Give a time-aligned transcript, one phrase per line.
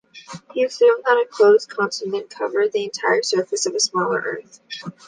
[0.55, 4.59] He assumed that a closed continent covered the entire surface of a smaller Earth.